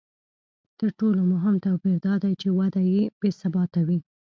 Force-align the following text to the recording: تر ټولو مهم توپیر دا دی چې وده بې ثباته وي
تر 0.79 0.89
ټولو 0.99 1.21
مهم 1.33 1.55
توپیر 1.65 1.97
دا 2.05 2.13
دی 2.23 2.33
چې 2.41 2.49
وده 2.57 2.81
بې 3.19 3.29
ثباته 3.39 3.81
وي 3.87 3.99